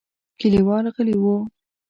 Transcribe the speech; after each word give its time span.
کليوال 0.39 0.85
غلي 0.95 1.15
وو. 1.23 1.35